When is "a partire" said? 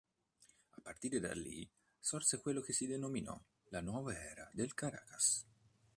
0.73-1.19